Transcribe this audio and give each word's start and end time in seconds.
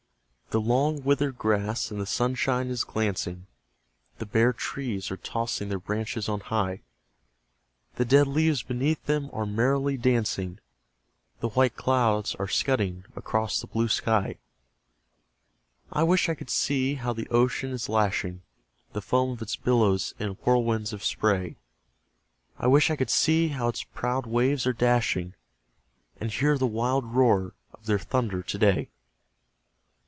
The 0.49 0.59
long 0.59 1.01
withered 1.03 1.37
grass 1.37 1.91
in 1.91 1.97
the 1.99 2.05
sunshine 2.05 2.67
is 2.67 2.83
glancing, 2.83 3.47
The 4.17 4.25
bare 4.25 4.51
trees 4.51 5.09
are 5.09 5.15
tossing 5.15 5.69
their 5.69 5.79
branches 5.79 6.27
on 6.27 6.41
high; 6.41 6.81
The 7.95 8.03
dead 8.03 8.27
leaves 8.27 8.61
beneath 8.61 9.01
them 9.05 9.29
are 9.31 9.45
merrily 9.45 9.95
dancing, 9.95 10.59
The 11.39 11.47
white 11.51 11.77
clouds 11.77 12.35
are 12.35 12.49
scudding 12.49 13.05
across 13.15 13.61
the 13.61 13.67
blue 13.67 13.87
sky 13.87 14.39
I 15.89 16.03
wish 16.03 16.27
I 16.27 16.35
could 16.35 16.49
see 16.49 16.95
how 16.95 17.13
the 17.13 17.29
ocean 17.29 17.71
is 17.71 17.87
lashing 17.87 18.41
The 18.91 19.01
foam 19.01 19.31
of 19.31 19.41
its 19.41 19.55
billows 19.55 20.13
to 20.19 20.33
whirlwinds 20.33 20.91
of 20.91 21.01
spray; 21.01 21.55
I 22.59 22.67
wish 22.67 22.91
I 22.91 22.97
could 22.97 23.09
see 23.09 23.47
how 23.47 23.69
its 23.69 23.85
proud 23.85 24.25
waves 24.25 24.67
are 24.67 24.73
dashing, 24.73 25.33
And 26.19 26.29
hear 26.29 26.57
the 26.57 26.67
wild 26.67 27.05
roar 27.05 27.53
of 27.73 27.85
their 27.85 27.97
thunder 27.99 28.43
to 28.43 28.57
day! 28.57 28.89